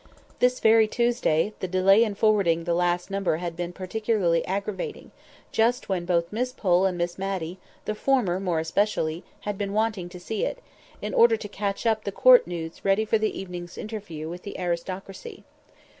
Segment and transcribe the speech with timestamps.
[0.39, 5.11] This very Tuesday, the delay in forwarding the last number had been particularly aggravating;
[5.51, 10.09] just when both Miss Pole and Miss Matty, the former more especially, had been wanting
[10.09, 10.57] to see it,
[11.03, 15.43] in order to coach up the Court news ready for the evening's interview with aristocracy.